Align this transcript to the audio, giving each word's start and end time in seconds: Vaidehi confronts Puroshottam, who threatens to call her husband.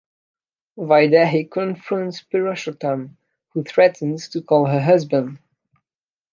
Vaidehi 0.79 1.47
confronts 1.47 2.23
Puroshottam, 2.23 3.17
who 3.53 3.61
threatens 3.63 4.29
to 4.29 4.41
call 4.41 4.65
her 4.65 4.81
husband. 4.81 5.37